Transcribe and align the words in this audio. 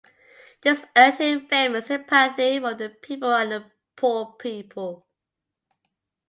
This 0.61 0.83
earned 0.97 1.17
him 1.19 1.47
fame 1.47 1.75
and 1.75 1.85
sympathy 1.85 2.59
from 2.59 2.75
the 2.79 2.89
people 2.89 3.31
and 3.35 3.51
the 3.51 3.65
poor 3.95 4.35
people. 4.39 5.05